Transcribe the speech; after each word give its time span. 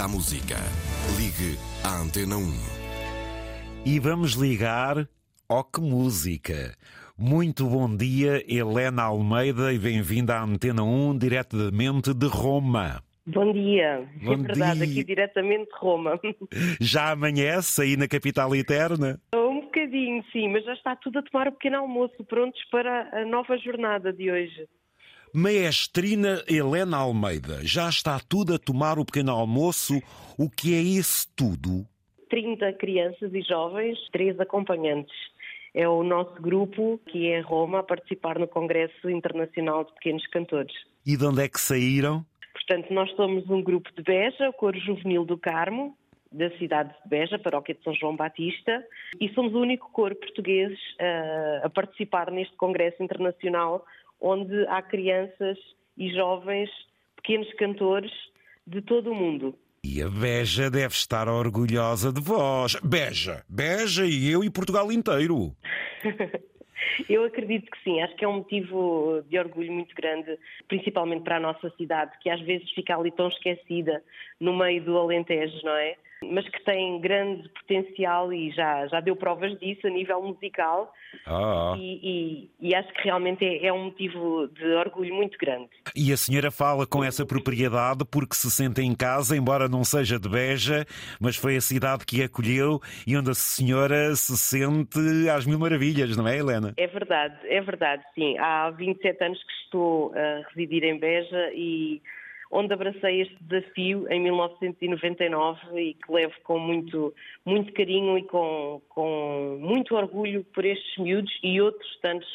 Liga 0.00 0.04
à 0.04 0.08
música. 0.08 0.56
Ligue 1.18 1.58
à 1.84 2.00
Antena 2.00 2.36
1. 2.36 2.40
E 3.84 4.00
vamos 4.00 4.32
ligar 4.32 5.06
ao 5.46 5.62
que 5.62 5.80
música. 5.80 6.74
Muito 7.18 7.66
bom 7.66 7.94
dia, 7.94 8.42
Helena 8.48 9.02
Almeida, 9.02 9.74
e 9.74 9.78
bem-vinda 9.78 10.36
à 10.36 10.42
Antena 10.42 10.82
1, 10.82 11.18
diretamente 11.18 12.14
de 12.14 12.26
Roma. 12.26 13.02
Bom 13.26 13.52
dia. 13.52 14.08
Bom 14.22 14.32
é 14.32 14.36
verdade, 14.36 14.86
dia. 14.86 14.90
aqui 14.90 15.04
diretamente 15.04 15.70
de 15.70 15.78
Roma. 15.78 16.18
Já 16.80 17.10
amanhece 17.10 17.82
aí 17.82 17.94
na 17.94 18.08
capital 18.08 18.54
eterna? 18.54 19.20
Um 19.34 19.60
bocadinho, 19.60 20.24
sim, 20.32 20.48
mas 20.48 20.64
já 20.64 20.72
está 20.72 20.96
tudo 20.96 21.18
a 21.18 21.22
tomar 21.22 21.46
o 21.48 21.52
pequeno 21.52 21.76
almoço, 21.76 22.24
prontos 22.24 22.60
para 22.72 23.20
a 23.20 23.24
nova 23.26 23.56
jornada 23.58 24.12
de 24.12 24.30
hoje. 24.30 24.66
Maestrina 25.32 26.42
Helena 26.48 26.96
Almeida, 26.96 27.60
já 27.62 27.88
está 27.88 28.18
tudo 28.18 28.54
a 28.54 28.58
tomar 28.58 28.98
o 28.98 29.04
pequeno 29.04 29.30
almoço? 29.30 30.00
O 30.36 30.50
que 30.50 30.74
é 30.74 30.80
isso 30.80 31.28
tudo? 31.36 31.86
30 32.28 32.72
crianças 32.72 33.32
e 33.32 33.40
jovens, 33.42 33.96
três 34.10 34.38
acompanhantes. 34.40 35.14
É 35.72 35.88
o 35.88 36.02
nosso 36.02 36.34
grupo 36.42 37.00
que 37.06 37.28
é 37.28 37.40
Roma 37.40 37.78
a 37.78 37.82
participar 37.84 38.40
no 38.40 38.48
Congresso 38.48 39.08
Internacional 39.08 39.84
de 39.84 39.94
Pequenos 39.94 40.26
Cantores. 40.26 40.74
E 41.06 41.16
de 41.16 41.24
onde 41.24 41.44
é 41.44 41.48
que 41.48 41.60
saíram? 41.60 42.26
Portanto, 42.52 42.92
nós 42.92 43.10
somos 43.14 43.48
um 43.48 43.62
grupo 43.62 43.88
de 43.96 44.02
Beja, 44.02 44.48
o 44.48 44.52
Coro 44.52 44.78
Juvenil 44.80 45.24
do 45.24 45.38
Carmo, 45.38 45.96
da 46.32 46.50
cidade 46.58 46.92
de 47.02 47.08
Beja, 47.08 47.38
paróquia 47.38 47.74
de 47.74 47.82
São 47.82 47.94
João 47.94 48.16
Batista, 48.16 48.84
e 49.20 49.28
somos 49.30 49.54
o 49.54 49.60
único 49.60 49.90
coro 49.92 50.14
português 50.14 50.72
uh, 50.72 51.66
a 51.66 51.70
participar 51.70 52.30
neste 52.30 52.56
Congresso 52.56 53.02
Internacional, 53.02 53.84
onde 54.20 54.66
há 54.68 54.82
crianças 54.82 55.58
e 55.96 56.12
jovens, 56.14 56.70
pequenos 57.16 57.52
cantores 57.54 58.12
de 58.66 58.80
todo 58.82 59.10
o 59.10 59.14
mundo. 59.14 59.54
E 59.82 60.02
a 60.02 60.08
Beja 60.08 60.70
deve 60.70 60.94
estar 60.94 61.26
orgulhosa 61.28 62.12
de 62.12 62.20
vós. 62.20 62.76
Beja, 62.84 63.42
Beja 63.48 64.04
e 64.04 64.30
eu 64.30 64.44
e 64.44 64.50
Portugal 64.50 64.92
inteiro. 64.92 65.56
Eu 67.08 67.24
acredito 67.24 67.70
que 67.70 67.82
sim, 67.82 68.00
acho 68.00 68.14
que 68.16 68.24
é 68.24 68.28
um 68.28 68.38
motivo 68.38 69.22
de 69.28 69.38
orgulho 69.38 69.72
muito 69.72 69.94
grande, 69.94 70.38
principalmente 70.68 71.22
para 71.22 71.36
a 71.36 71.40
nossa 71.40 71.70
cidade, 71.76 72.12
que 72.20 72.28
às 72.28 72.40
vezes 72.40 72.70
fica 72.72 72.96
ali 72.96 73.10
tão 73.10 73.28
esquecida 73.28 74.02
no 74.38 74.56
meio 74.56 74.82
do 74.82 74.96
Alentejo, 74.98 75.60
não 75.64 75.74
é? 75.74 75.96
Mas 76.30 76.48
que 76.48 76.64
tem 76.64 77.00
grande 77.00 77.48
potencial 77.48 78.32
e 78.32 78.50
já, 78.52 78.86
já 78.86 79.00
deu 79.00 79.16
provas 79.16 79.58
disso 79.58 79.86
a 79.86 79.90
nível 79.90 80.22
musical. 80.22 80.92
Ah. 81.26 81.74
E, 81.76 82.48
e, 82.60 82.68
e 82.68 82.74
acho 82.74 82.92
que 82.94 83.02
realmente 83.02 83.44
é, 83.44 83.66
é 83.66 83.72
um 83.72 83.86
motivo 83.86 84.48
de 84.48 84.64
orgulho 84.74 85.14
muito 85.14 85.36
grande. 85.38 85.68
E 85.94 86.12
a 86.12 86.16
senhora 86.16 86.50
fala 86.50 86.86
com 86.86 87.02
essa 87.02 87.26
propriedade 87.26 88.04
porque 88.10 88.34
se 88.34 88.50
sente 88.50 88.80
em 88.80 88.94
casa, 88.94 89.36
embora 89.36 89.68
não 89.68 89.84
seja 89.84 90.18
de 90.18 90.28
Beja, 90.28 90.86
mas 91.20 91.36
foi 91.36 91.56
a 91.56 91.60
cidade 91.60 92.06
que 92.06 92.22
a 92.22 92.26
acolheu 92.30 92.80
e 93.06 93.16
onde 93.16 93.30
a 93.30 93.34
senhora 93.34 94.14
se 94.14 94.36
sente 94.38 95.28
às 95.28 95.44
mil 95.44 95.58
maravilhas, 95.58 96.16
não 96.16 96.26
é, 96.26 96.38
Helena? 96.38 96.72
É 96.76 96.86
verdade, 96.86 97.36
é 97.44 97.60
verdade, 97.60 98.02
sim. 98.14 98.38
Há 98.38 98.70
27 98.70 99.24
anos 99.24 99.38
que 99.42 99.52
estou 99.64 100.12
a 100.14 100.48
residir 100.48 100.84
em 100.84 100.98
Beja 100.98 101.50
e 101.54 102.00
onde 102.50 102.74
abracei 102.74 103.22
este 103.22 103.36
desafio 103.42 104.06
em 104.10 104.20
1999 104.20 105.80
e 105.80 105.94
que 105.94 106.12
levo 106.12 106.34
com 106.42 106.58
muito, 106.58 107.14
muito 107.44 107.72
carinho 107.72 108.18
e 108.18 108.24
com, 108.24 108.82
com 108.88 109.58
muito 109.60 109.94
orgulho 109.94 110.44
por 110.52 110.64
estes 110.64 110.98
miúdos 110.98 111.32
e 111.42 111.60
outros 111.60 111.98
tantos 112.00 112.28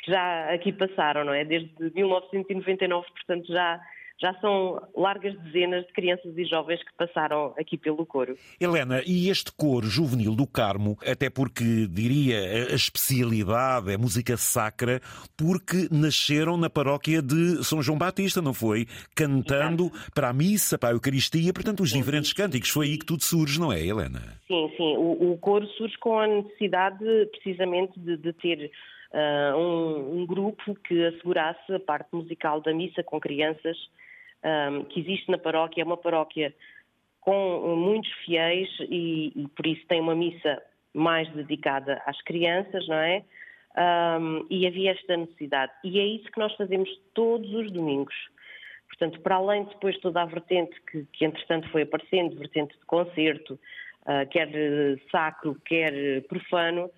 que 0.00 0.10
já 0.12 0.52
aqui 0.52 0.72
passaram, 0.72 1.24
não 1.24 1.32
é? 1.32 1.44
Desde 1.44 1.70
1999, 1.94 3.06
portanto 3.10 3.46
já 3.50 3.80
já 4.20 4.34
são 4.40 4.80
largas 4.96 5.38
dezenas 5.40 5.86
de 5.86 5.92
crianças 5.92 6.36
e 6.36 6.44
jovens 6.44 6.82
que 6.82 6.92
passaram 6.96 7.54
aqui 7.58 7.78
pelo 7.78 8.04
coro. 8.04 8.36
Helena, 8.60 9.00
e 9.06 9.28
este 9.28 9.52
coro 9.52 9.86
juvenil 9.86 10.34
do 10.34 10.46
Carmo, 10.46 10.96
até 11.06 11.30
porque 11.30 11.86
diria 11.88 12.38
a 12.70 12.74
especialidade 12.74 13.92
é 13.92 13.96
música 13.96 14.36
sacra, 14.36 15.00
porque 15.36 15.88
nasceram 15.90 16.56
na 16.56 16.68
paróquia 16.68 17.22
de 17.22 17.64
São 17.64 17.80
João 17.80 17.98
Batista, 17.98 18.42
não 18.42 18.52
foi? 18.52 18.86
Cantando 19.14 19.86
Exato. 19.86 20.12
para 20.12 20.28
a 20.30 20.32
missa, 20.32 20.76
para 20.76 20.90
a 20.90 20.92
Eucaristia, 20.92 21.52
portanto, 21.52 21.80
os 21.80 21.90
diferentes 21.90 22.32
cânticos. 22.32 22.70
Foi 22.70 22.86
aí 22.86 22.98
que 22.98 23.06
tudo 23.06 23.22
surge, 23.22 23.60
não 23.60 23.72
é, 23.72 23.80
Helena? 23.80 24.20
Sim, 24.48 24.70
sim. 24.76 24.96
O, 24.96 25.32
o 25.32 25.38
coro 25.38 25.66
surge 25.68 25.96
com 25.98 26.18
a 26.18 26.26
necessidade 26.26 27.04
precisamente 27.30 27.98
de, 28.00 28.16
de 28.16 28.32
ter 28.32 28.70
uh, 29.12 29.56
um, 29.56 30.20
um 30.20 30.26
grupo 30.26 30.74
que 30.86 31.06
assegurasse 31.06 31.72
a 31.72 31.80
parte 31.80 32.08
musical 32.12 32.60
da 32.60 32.74
missa 32.74 33.02
com 33.04 33.20
crianças 33.20 33.76
um, 34.44 34.84
que 34.84 35.00
existe 35.00 35.30
na 35.30 35.38
paróquia. 35.38 35.82
É 35.82 35.84
uma 35.84 35.96
paróquia 35.96 36.54
com 37.20 37.76
muitos 37.76 38.10
fiéis 38.24 38.68
e, 38.80 39.32
e, 39.36 39.48
por 39.48 39.66
isso 39.66 39.86
tem 39.86 40.00
uma 40.00 40.14
missa 40.14 40.62
mais 40.94 41.30
dedicada 41.32 42.02
às 42.06 42.20
crianças, 42.22 42.86
não 42.88 42.96
é? 42.96 43.22
Um, 43.76 44.46
e 44.50 44.66
havia 44.66 44.92
esta 44.92 45.16
necessidade. 45.16 45.72
E 45.84 46.00
é 46.00 46.04
isso 46.04 46.30
que 46.30 46.38
nós 46.38 46.54
fazemos 46.56 46.88
todos 47.14 47.52
os 47.52 47.70
domingos. 47.70 48.14
Portanto, 48.88 49.20
para 49.20 49.36
além 49.36 49.64
de 49.64 49.70
depois 49.70 49.98
toda 50.00 50.22
a 50.22 50.24
vertente 50.24 50.74
que, 50.90 51.04
que 51.12 51.24
entretanto 51.24 51.68
foi 51.70 51.82
aparecendo, 51.82 52.36
vertente 52.36 52.76
de 52.76 52.84
concerto, 52.86 53.54
uh, 53.54 54.28
quer 54.30 54.48
sacro, 55.12 55.54
quer 55.64 56.22
profano, 56.22 56.90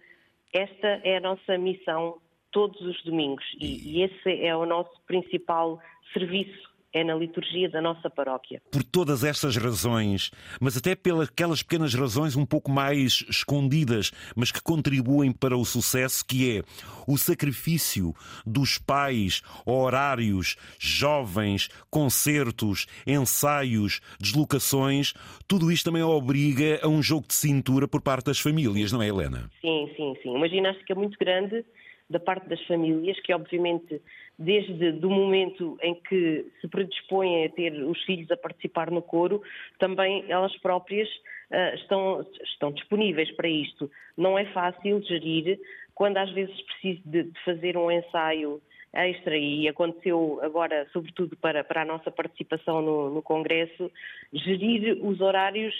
esta 0.53 1.00
é 1.05 1.17
a 1.17 1.21
nossa 1.21 1.59
missão 1.59 2.19
todos 2.50 2.81
os 2.81 3.03
domingos 3.05 3.45
e, 3.61 3.99
e 3.99 4.03
esse 4.03 4.45
é 4.45 4.55
o 4.56 4.65
nosso 4.67 5.00
principal 5.06 5.81
serviço 6.12 6.69
é 6.93 7.05
na 7.05 7.15
liturgia 7.15 7.69
da 7.69 7.81
nossa 7.81 8.11
paróquia. 8.11 8.61
Por 8.71 8.83
todas 8.83 9.25
estas 9.25 9.56
razões, 9.56 10.31
mas 10.61 10.77
até 10.77 10.95
pelas 10.95 11.28
aquelas 11.28 11.62
pequenas 11.62 11.95
razões 11.95 12.37
um 12.37 12.45
pouco 12.45 12.71
mais 12.71 13.25
escondidas, 13.28 14.11
mas 14.34 14.51
que 14.51 14.62
contribuem 14.62 15.33
para 15.33 15.56
o 15.56 15.65
sucesso, 15.65 16.25
que 16.27 16.59
é 16.59 16.62
o 17.06 17.17
sacrifício 17.17 18.15
dos 18.45 18.79
pais, 18.79 19.43
horários, 19.65 20.56
jovens, 20.79 21.69
concertos, 21.91 22.87
ensaios, 23.06 24.00
deslocações, 24.21 25.15
tudo 25.47 25.71
isto 25.71 25.84
também 25.84 26.03
obriga 26.03 26.81
a 26.83 26.89
um 26.89 27.03
jogo 27.03 27.27
de 27.29 27.34
cintura 27.34 27.87
por 27.87 28.03
parte 28.03 28.27
das 28.27 28.41
famílias, 28.41 28.93
não 28.93 29.03
é, 29.03 29.09
Helena? 29.09 29.50
Sim, 29.61 29.91
sim, 29.97 30.15
sim. 30.23 30.31
Uma 30.31 30.49
ginástica 30.49 30.95
muito 30.95 31.19
grande 31.19 31.65
da 32.10 32.19
parte 32.19 32.48
das 32.48 32.60
famílias, 32.66 33.19
que 33.21 33.32
obviamente 33.32 34.03
desde 34.38 35.06
o 35.06 35.10
momento 35.10 35.78
em 35.82 35.94
que 35.94 36.47
se 36.60 36.69
predispõem 36.69 37.44
a 37.44 37.48
ter 37.50 37.72
os 37.84 38.03
filhos 38.03 38.31
a 38.31 38.37
participar 38.37 38.91
no 38.91 39.00
coro, 39.00 39.43
também 39.78 40.25
elas 40.28 40.54
próprias 40.59 41.09
uh, 41.09 41.75
estão, 41.75 42.26
estão 42.43 42.72
disponíveis 42.72 43.31
para 43.37 43.49
isto. 43.49 43.91
Não 44.16 44.38
é 44.38 44.44
fácil 44.47 45.00
gerir 45.03 45.60
quando 45.94 46.16
às 46.16 46.31
vezes 46.32 46.60
preciso 46.62 47.03
de, 47.04 47.22
de 47.25 47.44
fazer 47.44 47.76
um 47.76 47.91
ensaio 47.91 48.60
extra 48.93 49.37
e 49.37 49.69
aconteceu 49.69 50.41
agora, 50.43 50.88
sobretudo 50.93 51.37
para, 51.37 51.62
para 51.62 51.82
a 51.82 51.84
nossa 51.84 52.10
participação 52.10 52.82
no, 52.82 53.10
no 53.10 53.22
Congresso, 53.22 53.91
gerir 54.32 54.99
os 55.04 55.20
horários 55.20 55.75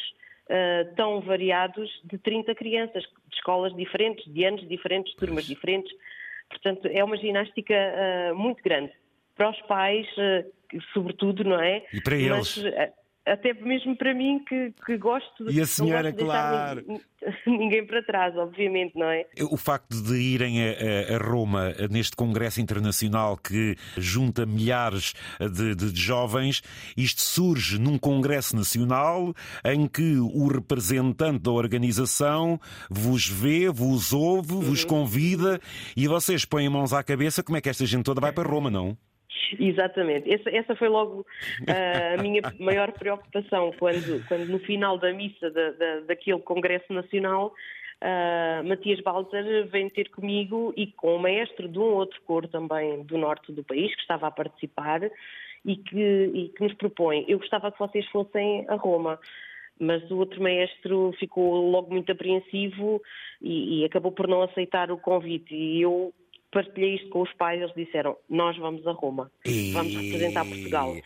uh, 0.51 0.95
tão 0.95 1.21
variados 1.21 1.91
de 2.05 2.19
30 2.19 2.55
crianças, 2.55 3.03
de 3.03 3.37
escolas 3.37 3.75
diferentes, 3.75 4.33
de 4.33 4.45
anos 4.45 4.69
diferentes, 4.69 5.15
turmas 5.15 5.47
diferentes. 5.47 5.93
Portanto, 6.51 6.89
é 6.93 7.03
uma 7.03 7.17
ginástica 7.17 7.75
uh, 7.75 8.35
muito 8.35 8.63
grande. 8.63 8.93
Para 9.37 9.51
os 9.51 9.61
pais, 9.63 10.07
uh, 10.19 10.81
sobretudo, 10.93 11.45
não 11.45 11.61
é? 11.61 11.85
E 11.93 12.03
para 12.03 12.17
eles. 12.17 12.29
Mas, 12.29 12.57
uh, 12.59 13.00
até 13.27 13.53
mesmo 13.53 13.97
para 13.97 14.15
mim, 14.15 14.43
que, 14.47 14.73
que 14.85 14.97
gosto 14.97 15.51
E 15.51 15.61
a 15.61 15.67
senhora, 15.67 16.11
de 16.11 16.25
claro. 16.25 16.83
deixar 16.83 17.37
ninguém 17.47 17.87
para 17.87 18.03
trás, 18.03 18.37
obviamente, 18.37 18.97
não 18.97 19.07
é? 19.07 19.27
O 19.51 19.57
facto 19.57 20.03
de 20.03 20.15
irem 20.15 20.57
a, 20.63 21.15
a 21.15 21.19
Roma 21.19 21.75
neste 21.91 22.17
Congresso 22.17 22.61
Internacional 22.61 23.37
que 23.37 23.77
junta 23.97 24.47
milhares 24.47 25.15
de, 25.39 25.75
de, 25.75 25.93
de, 25.93 26.01
jovens, 26.01 26.63
isto 26.97 27.21
surge 27.21 27.79
num 27.79 27.99
Congresso 27.99 28.57
Nacional 28.57 29.35
em 29.65 29.87
que 29.87 30.17
o 30.19 30.49
representante 30.49 31.41
da 31.41 31.51
organização 31.51 32.59
vos 32.89 33.29
vê, 33.29 33.69
vos 33.69 34.13
ouve, 34.13 34.55
uhum. 34.55 34.61
vos 34.61 34.85
convida 34.85 35.61
e 35.97 36.09
vocês 36.09 36.45
põem 36.45 36.69
mãos 36.69 36.93
à 36.93 37.03
cabeça 37.03 37.43
como 37.43 37.59
é 37.59 37.61
que 37.61 37.69
esta 37.69 37.85
gente 37.85 38.05
toda 38.05 38.21
vai 38.21 38.33
para 38.33 38.49
Roma, 38.49 38.71
não? 38.71 38.97
Exatamente. 39.59 40.33
Essa, 40.33 40.51
essa 40.51 40.77
foi 40.77 40.89
logo 40.89 41.21
uh, 41.21 42.19
a 42.19 42.23
minha 42.23 42.43
maior 42.59 42.93
preocupação 42.93 43.73
quando, 43.79 44.27
quando 44.27 44.47
no 44.47 44.59
final 44.61 44.99
da 44.99 45.13
missa 45.13 45.51
da, 45.51 45.71
da, 45.73 46.01
daquele 46.01 46.41
Congresso 46.41 46.93
Nacional 46.93 47.53
uh, 48.03 48.69
Matias 48.69 49.01
Balzer 49.01 49.67
vem 49.69 49.89
ter 49.89 50.09
comigo 50.11 50.73
e 50.77 50.87
com 50.89 51.17
o 51.17 51.19
maestro 51.19 51.69
de 51.69 51.79
um 51.79 51.95
outro 51.95 52.21
coro 52.23 52.49
também 52.49 53.03
do 53.05 53.17
norte 53.17 53.53
do 53.53 53.65
país 53.65 53.95
que 53.95 54.03
estava 54.03 54.27
a 54.27 54.31
participar 54.31 55.03
e 55.65 55.77
que, 55.77 56.31
e 56.35 56.49
que 56.49 56.63
nos 56.63 56.75
propõe. 56.75 57.25
Eu 57.29 57.39
gostava 57.39 57.71
que 57.71 57.79
vocês 57.79 58.07
fossem 58.07 58.65
a 58.69 58.75
Roma 58.75 59.19
mas 59.83 60.09
o 60.11 60.19
outro 60.19 60.43
maestro 60.43 61.11
ficou 61.19 61.71
logo 61.71 61.91
muito 61.91 62.13
apreensivo 62.13 63.01
e, 63.41 63.81
e, 63.81 63.85
acabou 63.87 64.13
por 64.13 64.29
não 64.29 64.43
aceitar 64.43 64.91
o 64.91 64.99
convite. 64.99 65.55
E 65.55 65.81
eu 65.81 66.13
partilhei 66.53 66.97
isto 66.97 67.09
com 67.11 67.23
os 67.23 67.33
pais, 67.35 67.61
eles 67.61 67.75
disseram: 67.75 68.17
Nós 68.29 68.57
vamos 68.57 68.87
a 68.87 68.93
Roma, 68.93 69.31
vamos 69.73 69.95
representar 69.95 70.45
Portugal. 70.45 70.97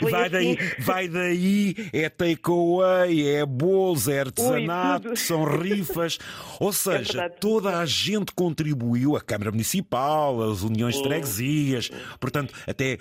Vai 0.00 0.22
assim... 0.22 0.30
daí, 0.30 0.58
vai 0.80 1.08
daí, 1.08 1.74
é 1.92 2.08
takeaway, 2.08 3.36
é 3.36 3.46
bolos, 3.46 4.08
é 4.08 4.20
artesanato, 4.20 5.10
Ui, 5.10 5.16
são 5.16 5.44
rifas. 5.44 6.18
Ou 6.60 6.70
é 6.70 6.72
seja, 6.72 7.24
é 7.24 7.28
toda 7.28 7.78
a 7.78 7.86
gente 7.86 8.32
contribuiu, 8.32 9.16
a 9.16 9.20
Câmara 9.20 9.50
Municipal, 9.50 10.42
as 10.50 10.62
uniões 10.62 10.96
de 10.96 11.02
freguesias, 11.02 11.90
portanto, 12.18 12.54
até 12.66 12.98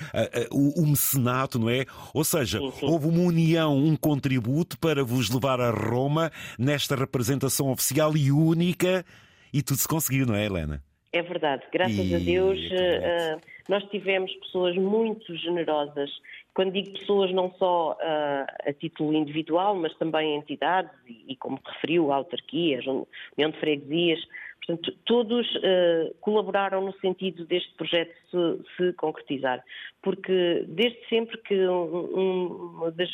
o, 0.51 0.81
o, 0.81 0.87
mecenato, 0.87 1.59
não 1.59 1.69
é? 1.69 1.85
Ou 2.13 2.23
seja, 2.23 2.59
sim, 2.59 2.71
sim. 2.71 2.85
houve 2.85 3.07
uma 3.07 3.21
união, 3.21 3.77
um 3.77 3.95
contributo 3.95 4.77
para 4.77 5.03
vos 5.03 5.29
levar 5.29 5.59
a 5.61 5.71
Roma 5.71 6.31
nesta 6.57 6.95
representação 6.95 7.71
oficial 7.71 8.15
e 8.15 8.31
única. 8.31 9.05
E 9.53 9.61
tudo 9.61 9.77
se 9.77 9.87
conseguiu, 9.87 10.25
não 10.25 10.35
é, 10.35 10.45
Helena? 10.45 10.83
É 11.17 11.21
verdade, 11.23 11.63
graças 11.73 12.11
e... 12.11 12.15
a 12.15 12.19
Deus 12.19 12.59
uh, 12.69 13.41
nós 13.67 13.83
tivemos 13.85 14.31
pessoas 14.35 14.75
muito 14.75 15.35
generosas. 15.35 16.11
Quando 16.53 16.73
digo 16.73 16.91
pessoas, 16.91 17.33
não 17.33 17.51
só 17.53 17.93
uh, 17.93 18.69
a 18.69 18.73
título 18.73 19.15
individual, 19.15 19.73
mas 19.73 19.97
também 19.97 20.35
entidades, 20.35 20.91
e, 21.07 21.25
e 21.29 21.35
como 21.35 21.59
referiu, 21.65 22.11
autarquias, 22.13 22.85
União 22.85 23.49
de 23.49 23.59
Freguesias, 23.59 24.19
portanto, 24.57 24.95
todos 25.05 25.47
uh, 25.55 26.13
colaboraram 26.21 26.81
no 26.85 26.93
sentido 26.99 27.45
deste 27.45 27.73
projeto 27.73 28.13
se, 28.29 28.75
se, 28.77 28.93
concretizar. 28.93 29.63
Porque 30.03 30.65
desde 30.67 31.03
sempre 31.09 31.35
que 31.39 31.67
um, 31.67 32.83
um, 32.85 32.91
das, 32.91 33.09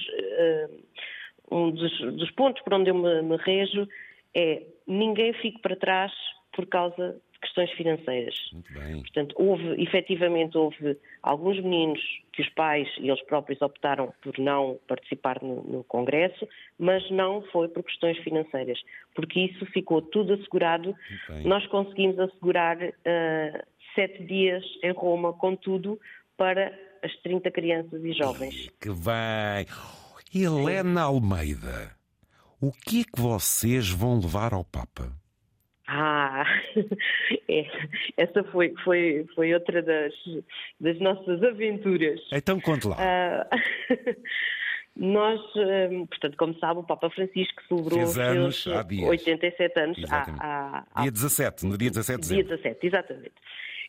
um 1.50 1.72
dos, 1.72 2.00
dos, 2.18 2.32
pontos 2.32 2.62
por 2.64 2.74
onde 2.74 2.90
eu 2.90 2.96
me, 2.96 3.22
me 3.22 3.38
rejo 3.38 3.88
é 4.36 4.62
ninguém 4.86 5.32
fique 5.36 5.62
para 5.62 5.78
trás 5.78 6.12
por 6.56 6.66
causa 6.68 7.20
questões 7.44 7.72
financeiras. 7.72 8.36
Muito 8.54 8.74
bem. 8.74 9.02
Portanto, 9.02 9.36
houve, 9.38 9.82
efetivamente, 9.82 10.58
houve 10.58 10.98
alguns 11.22 11.62
meninos 11.62 12.00
que 12.32 12.42
os 12.42 12.50
pais 12.50 12.88
e 12.98 13.10
eles 13.10 13.22
próprios 13.26 13.62
optaram 13.62 14.14
por 14.22 14.38
não 14.40 14.80
participar 14.88 15.42
no, 15.42 15.62
no 15.64 15.84
Congresso, 15.84 16.48
mas 16.80 17.10
não 17.12 17.42
foi 17.52 17.68
por 17.68 17.84
questões 17.84 18.18
financeiras, 18.20 18.80
porque 19.14 19.42
isso 19.42 19.66
ficou 19.68 20.02
tudo 20.02 20.34
assegurado. 20.34 20.96
Nós 21.44 21.66
conseguimos 21.68 22.18
assegurar 22.18 22.78
uh, 22.78 23.64
sete 23.94 24.24
dias 24.24 24.64
em 24.82 24.92
Roma, 24.92 25.34
com 25.34 25.56
tudo, 25.56 26.00
para 26.38 26.74
as 27.04 27.16
30 27.18 27.52
crianças 27.52 28.04
e 28.04 28.14
jovens. 28.14 28.70
Que 28.80 28.90
bem! 28.90 29.68
Helena 30.34 31.04
Almeida, 31.04 31.96
o 32.60 32.72
que 32.72 33.02
é 33.02 33.04
que 33.04 33.22
vocês 33.22 33.90
vão 33.90 34.20
levar 34.20 34.54
ao 34.54 34.64
Papa? 34.64 35.23
Ah, 35.88 36.46
é, 37.50 37.66
essa 38.18 38.44
foi, 38.46 38.74
foi, 38.84 39.26
foi 39.36 39.54
outra 39.54 39.82
das, 39.82 40.14
das 40.80 41.00
nossas 41.00 41.44
aventuras. 41.44 42.22
Então 42.32 42.60
conte 42.60 42.88
lá. 42.88 42.96
Uh, 42.98 44.16
nós, 44.96 45.42
um, 45.92 46.06
portanto, 46.06 46.38
como 46.38 46.58
sabe, 46.60 46.80
o 46.80 46.84
Papa 46.84 47.10
Francisco 47.10 47.62
celebrou 47.68 48.00
Fez 48.00 48.18
anos, 48.18 48.68
há 48.68 48.84
dias. 48.84 49.10
87 49.10 49.80
anos. 49.80 50.00
Há, 50.10 50.86
há, 50.94 51.02
dia 51.02 51.12
17, 51.12 51.66
no 51.66 51.78
dia 51.78 51.90
17 51.90 52.22
de 52.22 52.22
dezembro. 52.22 52.48
Dia 52.48 52.58
17, 52.58 52.88
exatamente. 52.88 53.34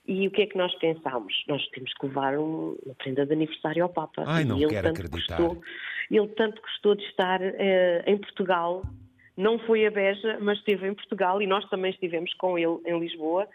E 0.06 0.26
o 0.26 0.30
que 0.30 0.42
é 0.42 0.46
que 0.46 0.58
nós 0.58 0.74
pensámos? 0.78 1.32
Nós 1.48 1.66
temos 1.68 1.92
que 1.94 2.06
levar 2.06 2.36
um, 2.38 2.76
uma 2.84 2.94
prenda 2.96 3.24
de 3.24 3.32
aniversário 3.32 3.84
ao 3.84 3.88
Papa. 3.88 4.24
Ai, 4.26 4.44
não 4.44 4.58
quero 4.68 4.88
acreditar. 4.88 5.38
Gostou, 5.38 5.62
ele 6.10 6.28
tanto 6.28 6.60
gostou 6.60 6.94
de 6.94 7.04
estar 7.04 7.40
uh, 7.40 8.02
em 8.06 8.18
Portugal 8.18 8.82
não 9.36 9.58
foi 9.58 9.86
a 9.86 9.90
Beja, 9.90 10.38
mas 10.40 10.58
esteve 10.58 10.86
em 10.86 10.94
Portugal 10.94 11.42
e 11.42 11.46
nós 11.46 11.68
também 11.68 11.90
estivemos 11.90 12.32
com 12.34 12.58
ele 12.58 12.78
em 12.86 12.98
Lisboa. 12.98 13.48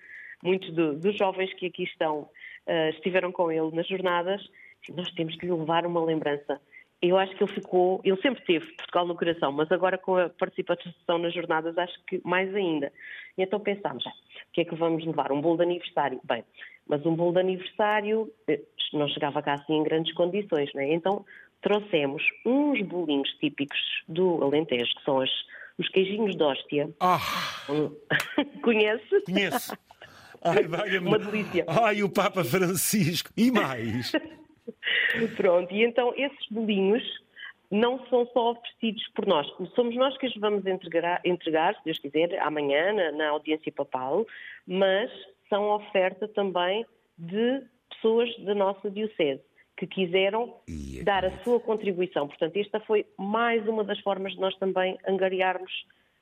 Muitos 0.43 0.73
do, 0.73 0.95
dos 0.95 1.17
jovens 1.17 1.53
que 1.53 1.67
aqui 1.67 1.83
estão 1.83 2.21
uh, 2.67 2.89
estiveram 2.91 3.31
com 3.31 3.51
ele 3.51 3.75
nas 3.75 3.87
jornadas. 3.87 4.41
Nós 4.89 5.09
temos 5.11 5.35
que 5.35 5.45
lhe 5.45 5.51
levar 5.51 5.85
uma 5.85 6.03
lembrança. 6.03 6.59
Eu 7.01 7.17
acho 7.17 7.33
que 7.35 7.43
ele 7.43 7.53
ficou, 7.53 8.01
ele 8.03 8.21
sempre 8.21 8.43
teve 8.43 8.65
Portugal 8.73 9.07
no 9.07 9.15
coração, 9.15 9.53
mas 9.53 9.71
agora 9.71 9.97
com 9.97 10.17
a 10.17 10.27
participação 10.29 11.17
nas 11.17 11.33
jornadas 11.33 11.77
acho 11.77 11.97
que 12.05 12.21
mais 12.25 12.53
ainda. 12.53 12.91
E 13.37 13.41
então 13.41 13.57
pensámos, 13.59 14.03
já, 14.03 14.09
o 14.09 14.51
que 14.51 14.61
é 14.61 14.65
que 14.65 14.75
vamos 14.75 15.05
levar? 15.05 15.31
Um 15.31 15.39
bolo 15.39 15.57
de 15.57 15.63
aniversário? 15.63 16.19
Bem, 16.25 16.43
mas 16.85 17.05
um 17.05 17.15
bolo 17.15 17.33
de 17.33 17.39
aniversário 17.39 18.29
eh, 18.49 18.59
não 18.91 19.07
chegava 19.07 19.41
cá 19.41 19.53
assim 19.53 19.75
em 19.75 19.83
grandes 19.83 20.13
condições, 20.13 20.73
não 20.73 20.81
é? 20.81 20.93
Então 20.93 21.25
trouxemos 21.61 22.21
uns 22.45 22.81
bolinhos 22.81 23.29
típicos 23.39 23.79
do 24.07 24.43
Alentejo, 24.43 24.93
que 24.95 25.03
são 25.03 25.21
as 25.21 25.29
os 25.79 25.87
queijinhos 25.89 26.35
de 26.35 26.43
hóstia. 26.43 26.89
Ah! 26.99 27.19
Conhece? 28.61 29.21
Conheço. 29.25 29.77
Ai, 30.43 30.63
vai, 30.63 30.97
Uma 30.99 31.19
delícia. 31.19 31.65
Ai, 31.67 32.03
o 32.03 32.09
Papa 32.09 32.43
Francisco. 32.43 33.29
E 33.35 33.51
mais? 33.51 34.11
Pronto, 35.35 35.73
e 35.73 35.83
então 35.83 36.13
esses 36.15 36.47
bolinhos 36.49 37.03
não 37.71 38.05
são 38.07 38.25
só 38.27 38.51
oferecidos 38.51 39.05
por 39.15 39.25
nós. 39.25 39.47
Somos 39.75 39.95
nós 39.95 40.17
que 40.17 40.27
os 40.27 40.35
vamos 40.35 40.65
entregar, 40.65 41.21
entregar 41.25 41.75
se 41.75 41.83
Deus 41.83 41.99
quiser, 41.99 42.39
amanhã, 42.39 42.93
na, 42.93 43.11
na 43.11 43.29
audiência 43.29 43.71
papal, 43.71 44.25
mas 44.65 45.11
são 45.49 45.69
oferta 45.71 46.27
também 46.29 46.85
de 47.17 47.61
pessoas 47.89 48.29
da 48.45 48.55
nossa 48.55 48.89
Diocese 48.89 49.41
que 49.79 49.87
quiseram 49.87 50.55
dar 51.03 51.23
a 51.23 51.31
sua 51.41 51.57
contribuição. 51.57 52.27
Portanto, 52.27 52.57
esta 52.57 52.81
foi 52.81 53.05
mais 53.17 53.65
uma 53.65 53.81
das 53.81 53.97
formas 54.01 54.33
de 54.33 54.39
nós 54.39 54.53
também 54.57 54.97
angariarmos 55.07 55.71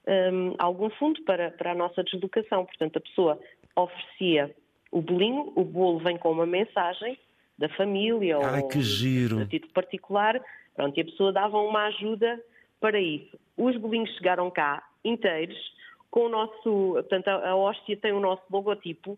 um, 0.08 0.54
algum 0.60 0.92
fundo 0.92 1.24
para, 1.24 1.50
para 1.50 1.72
a 1.72 1.76
nossa 1.76 2.04
deslocação. 2.04 2.66
Portanto, 2.66 2.98
a 2.98 3.02
pessoa 3.02 3.40
oferecia 3.76 4.56
o 4.92 5.02
bolinho, 5.02 5.52
o 5.56 5.64
bolo 5.64 5.98
vem 5.98 6.18
com 6.18 6.32
uma 6.32 6.46
mensagem 6.46 7.18
da 7.58 7.68
família 7.70 8.38
Ai, 8.38 8.62
ou 8.62 8.68
que 8.68 8.80
giro. 8.80 9.40
a 9.42 9.46
título 9.48 9.74
particular, 9.74 10.40
pronto, 10.76 10.96
e 10.96 11.02
a 11.02 11.06
pessoa 11.06 11.34
dava 11.34 11.58
uma 11.58 11.88
ajuda 11.88 12.40
para 12.80 13.02
isso. 13.02 13.40
Os 13.58 13.76
bolinhos 13.76 14.16
chegaram 14.18 14.52
cá 14.52 14.88
inteiros, 15.04 15.58
com 16.12 16.28
o 16.28 16.30
nosso, 16.30 16.92
portanto, 16.94 17.28
a 17.28 17.56
hóstia 17.56 17.98
tem 17.98 18.12
o 18.12 18.20
nosso 18.20 18.44
logotipo, 18.52 19.18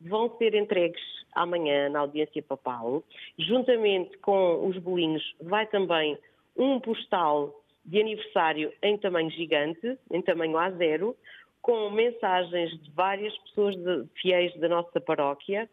vão 0.00 0.36
ser 0.38 0.54
entregues 0.54 1.02
amanhã 1.34 1.88
na 1.88 2.00
audiência 2.00 2.42
papal. 2.42 3.02
Juntamente 3.38 4.16
com 4.18 4.66
os 4.66 4.76
bolinhos, 4.78 5.22
vai 5.40 5.66
também 5.66 6.18
um 6.56 6.80
postal 6.80 7.54
de 7.84 8.00
aniversário 8.00 8.72
em 8.82 8.96
tamanho 8.98 9.30
gigante, 9.30 9.98
em 10.10 10.22
tamanho 10.22 10.52
A0, 10.54 11.14
com 11.62 11.90
mensagens 11.90 12.70
de 12.82 12.90
várias 12.92 13.36
pessoas 13.38 13.76
de, 13.76 14.06
fiéis 14.20 14.54
da 14.58 14.68
nossa 14.68 15.00
paróquia. 15.00 15.68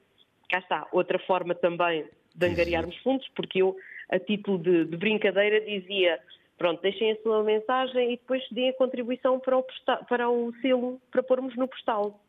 Cá 0.50 0.59
está, 0.59 0.88
outra 0.91 1.19
forma 1.19 1.56
também 1.56 2.06
de 2.35 2.45
angariarmos 2.45 2.95
fundos, 2.97 3.27
porque 3.35 3.62
eu, 3.62 3.75
a 4.09 4.19
título 4.19 4.57
de, 4.59 4.85
de 4.85 4.97
brincadeira, 4.97 5.59
dizia 5.62 6.19
pronto, 6.57 6.81
deixem 6.81 7.12
a 7.12 7.21
sua 7.21 7.44
mensagem 7.44 8.13
e 8.13 8.18
depois 8.18 8.43
deem 8.51 8.69
a 8.69 8.74
contribuição 8.74 9.39
para 9.39 9.57
o, 9.57 9.63
postal, 9.63 10.05
para 10.05 10.29
o 10.29 10.51
selo, 10.62 11.00
para 11.12 11.24
pormos 11.24 11.55
no 11.55 11.67
postal. 11.67 12.19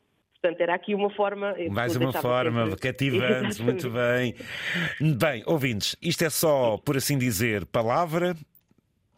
Portanto, 0.40 0.60
era 0.60 0.74
aqui 0.74 0.94
uma 0.94 1.10
forma. 1.10 1.54
Mais 1.70 1.96
uma 1.96 2.12
forma 2.12 2.64
sempre... 2.66 2.80
cativante, 2.80 3.62
muito 3.62 3.90
bem. 3.90 4.34
Bem, 5.16 5.42
ouvintes, 5.46 5.96
isto 6.00 6.24
é 6.24 6.30
só, 6.30 6.78
por 6.78 6.96
assim 6.96 7.18
dizer, 7.18 7.66
palavra, 7.66 8.36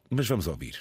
mas 0.08 0.26
vamos 0.26 0.46
ouvir. 0.46 0.80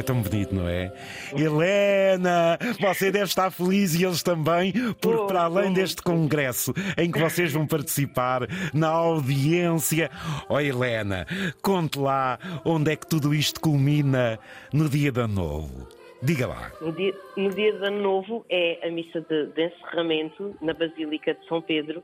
É 0.00 0.02
tão 0.02 0.22
bonito, 0.22 0.54
não 0.54 0.66
é? 0.66 0.90
Helena, 1.36 2.58
você 2.80 3.10
deve 3.10 3.26
estar 3.26 3.50
feliz 3.50 3.94
e 3.94 4.02
eles 4.02 4.22
também, 4.22 4.72
porque 4.98 5.26
para 5.26 5.42
além 5.42 5.74
deste 5.74 6.00
congresso 6.00 6.72
em 6.96 7.12
que 7.12 7.18
vocês 7.18 7.52
vão 7.52 7.66
participar 7.66 8.48
na 8.72 8.88
audiência, 8.88 10.10
ó 10.48 10.54
oh, 10.54 10.60
Helena, 10.60 11.26
conte 11.60 11.98
lá 11.98 12.38
onde 12.64 12.92
é 12.92 12.96
que 12.96 13.06
tudo 13.06 13.34
isto 13.34 13.60
culmina 13.60 14.38
no 14.72 14.88
dia 14.88 15.12
de 15.12 15.20
ano 15.20 15.34
novo. 15.34 15.86
Diga 16.22 16.46
lá. 16.46 16.72
No 16.80 16.92
dia, 16.92 17.14
no 17.36 17.50
dia 17.50 17.70
de 17.70 17.84
ano 17.86 18.00
novo 18.00 18.46
é 18.48 18.78
a 18.82 18.90
missa 18.90 19.20
de, 19.20 19.48
de 19.48 19.66
encerramento 19.66 20.56
na 20.62 20.72
Basílica 20.72 21.34
de 21.34 21.46
São 21.46 21.60
Pedro, 21.60 22.02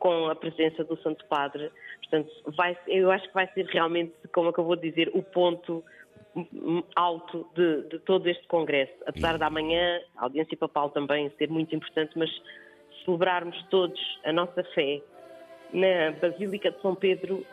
com 0.00 0.26
a 0.26 0.34
presença 0.34 0.82
do 0.82 1.00
Santo 1.00 1.24
Padre. 1.26 1.70
Portanto, 2.00 2.28
vai, 2.56 2.76
eu 2.88 3.08
acho 3.12 3.28
que 3.28 3.34
vai 3.34 3.48
ser 3.54 3.66
realmente, 3.66 4.12
como 4.34 4.48
acabou 4.48 4.74
de 4.74 4.90
dizer, 4.90 5.12
o 5.14 5.22
ponto 5.22 5.84
alto 6.94 7.46
de, 7.54 7.82
de 7.88 7.98
todo 8.00 8.28
este 8.28 8.46
congresso. 8.46 8.92
Apesar 9.06 9.38
da 9.38 9.48
manhã, 9.48 10.00
a 10.16 10.24
audiência 10.24 10.56
papal 10.56 10.90
também 10.90 11.30
ser 11.38 11.48
muito 11.48 11.74
importante, 11.74 12.12
mas 12.16 12.30
celebrarmos 13.04 13.60
todos 13.70 14.00
a 14.24 14.32
nossa 14.32 14.62
fé 14.74 15.00
na 15.72 16.12
Basílica 16.20 16.70
de 16.70 16.80
São 16.80 16.94
Pedro 16.94 17.44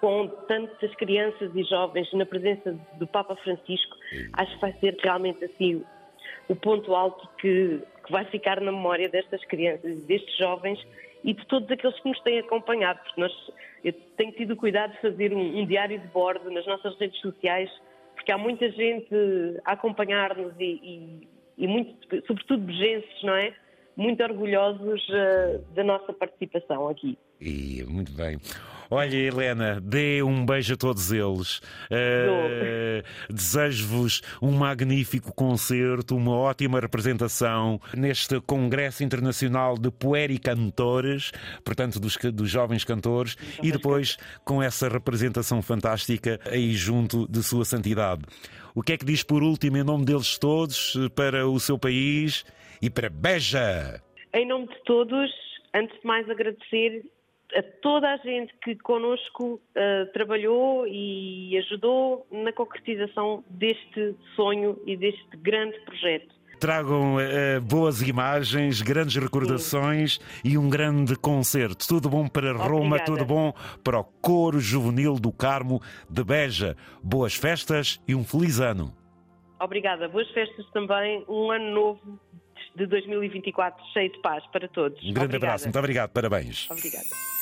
com 0.00 0.26
tantas 0.48 0.92
crianças 0.96 1.54
e 1.54 1.62
jovens 1.62 2.12
na 2.12 2.26
presença 2.26 2.76
do 2.94 3.06
Papa 3.06 3.36
Francisco, 3.36 3.96
acho 4.32 4.54
que 4.54 4.60
vai 4.60 4.72
ser 4.80 4.96
realmente 5.00 5.44
assim 5.44 5.84
o 6.48 6.56
ponto 6.56 6.94
alto 6.94 7.28
que, 7.38 7.80
que 8.04 8.10
vai 8.10 8.24
ficar 8.24 8.60
na 8.60 8.72
memória 8.72 9.08
destas 9.08 9.44
crianças 9.44 10.02
destes 10.04 10.36
jovens 10.36 10.84
e 11.24 11.32
de 11.32 11.46
todos 11.46 11.70
aqueles 11.70 11.98
que 12.00 12.08
nos 12.08 12.20
têm 12.22 12.40
acompanhado, 12.40 12.98
porque 13.04 13.20
nós, 13.20 13.32
eu 13.84 13.92
tenho 14.16 14.32
tido 14.32 14.56
cuidado 14.56 14.92
de 14.92 15.00
fazer 15.00 15.32
um, 15.32 15.60
um 15.60 15.66
diário 15.66 15.98
de 15.98 16.06
bordo 16.08 16.50
nas 16.50 16.66
nossas 16.66 16.98
redes 16.98 17.20
sociais, 17.20 17.70
porque 18.22 18.30
há 18.30 18.38
muita 18.38 18.70
gente 18.70 19.12
a 19.64 19.72
acompanhar-nos 19.72 20.54
e, 20.58 20.64
e, 20.64 21.28
e, 21.58 21.66
muito, 21.66 21.92
sobretudo 22.24 22.62
bejenses, 22.62 23.22
não 23.24 23.34
é? 23.34 23.52
Muito 23.96 24.22
orgulhosos 24.22 25.02
uh, 25.08 25.58
da 25.74 25.82
nossa 25.82 26.12
participação 26.12 26.88
aqui. 26.88 27.18
E, 27.40 27.84
muito 27.88 28.12
bem. 28.12 28.38
Olha, 28.94 29.16
Helena, 29.16 29.80
dê 29.80 30.22
um 30.22 30.44
beijo 30.44 30.74
a 30.74 30.76
todos 30.76 31.10
eles. 31.10 31.62
Uh, 31.90 33.02
Desejo-vos 33.32 34.20
um 34.42 34.50
magnífico 34.50 35.34
concerto, 35.34 36.14
uma 36.14 36.36
ótima 36.36 36.78
representação 36.78 37.80
neste 37.96 38.38
Congresso 38.42 39.02
Internacional 39.02 39.78
de 39.78 39.90
Puericantores, 39.90 41.32
portanto, 41.64 41.98
dos, 41.98 42.18
dos 42.34 42.50
jovens 42.50 42.84
cantores, 42.84 43.34
e 43.62 43.72
depois 43.72 44.18
com 44.44 44.62
essa 44.62 44.90
representação 44.90 45.62
fantástica 45.62 46.38
aí 46.44 46.74
junto 46.74 47.26
de 47.26 47.42
Sua 47.42 47.64
Santidade. 47.64 48.20
O 48.74 48.82
que 48.82 48.92
é 48.92 48.98
que 48.98 49.06
diz 49.06 49.22
por 49.22 49.42
último, 49.42 49.78
em 49.78 49.82
nome 49.82 50.04
deles 50.04 50.36
todos, 50.36 50.98
para 51.16 51.48
o 51.48 51.58
seu 51.58 51.78
país 51.78 52.44
e 52.82 52.90
para 52.90 53.08
Beja? 53.08 54.02
Em 54.34 54.46
nome 54.46 54.66
de 54.66 54.82
todos, 54.84 55.30
antes 55.74 55.98
de 55.98 56.06
mais 56.06 56.28
agradecer 56.28 57.02
a 57.54 57.62
toda 57.80 58.08
a 58.12 58.16
gente 58.18 58.52
que 58.62 58.74
connosco 58.76 59.54
uh, 59.54 60.12
trabalhou 60.12 60.86
e 60.86 61.56
ajudou 61.58 62.26
na 62.30 62.52
concretização 62.52 63.44
deste 63.50 64.14
sonho 64.34 64.78
e 64.86 64.96
deste 64.96 65.36
grande 65.36 65.78
projeto. 65.80 66.34
Tragam 66.58 67.16
uh, 67.16 67.60
boas 67.60 68.00
imagens, 68.02 68.80
grandes 68.80 69.16
recordações 69.16 70.14
Sim. 70.14 70.50
e 70.50 70.58
um 70.58 70.70
grande 70.70 71.16
concerto. 71.16 71.86
Tudo 71.88 72.08
bom 72.08 72.28
para 72.28 72.52
Roma, 72.52 72.96
Obrigada. 72.96 73.04
tudo 73.04 73.24
bom 73.24 73.52
para 73.82 73.98
o 73.98 74.04
Coro 74.04 74.60
Juvenil 74.60 75.14
do 75.14 75.32
Carmo 75.32 75.80
de 76.08 76.22
Beja. 76.22 76.76
Boas 77.02 77.34
festas 77.34 78.00
e 78.06 78.14
um 78.14 78.22
feliz 78.24 78.60
ano. 78.60 78.94
Obrigada. 79.60 80.08
Boas 80.08 80.30
festas 80.30 80.64
também. 80.72 81.24
Um 81.28 81.50
ano 81.50 81.74
novo 81.74 82.20
de 82.76 82.86
2024 82.86 83.84
cheio 83.92 84.10
de 84.12 84.20
paz 84.20 84.44
para 84.52 84.68
todos. 84.68 84.98
Um 84.98 85.12
grande 85.12 85.18
Obrigada. 85.20 85.46
abraço. 85.46 85.64
Muito 85.64 85.78
obrigado. 85.78 86.10
Parabéns. 86.10 86.70
Obrigada. 86.70 87.41